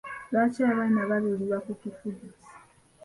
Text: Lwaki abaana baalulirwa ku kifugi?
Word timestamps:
Lwaki 0.31 0.59
abaana 0.71 1.01
baalulirwa 1.09 1.57
ku 1.65 1.71
kifugi? 1.81 2.27